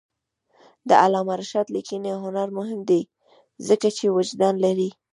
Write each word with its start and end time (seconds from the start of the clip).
د 0.89 0.91
علامه 1.03 1.33
رشاد 1.41 1.67
لیکنی 1.75 2.11
هنر 2.23 2.47
مهم 2.57 2.79
دی 2.89 3.01
ځکه 3.67 3.87
چې 3.97 4.05
وجدان 4.17 4.55
لري. 4.65 4.89